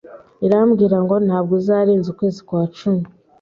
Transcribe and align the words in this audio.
irambwirango 0.45 1.15
ntabwo 1.25 1.51
uzarenza 1.59 2.07
ukwezi 2.09 2.41
kwa 2.47 2.63
cumi 2.77 3.05